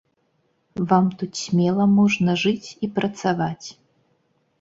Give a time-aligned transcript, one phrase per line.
[0.93, 3.67] Вам тут смела можна жыць і працаваць.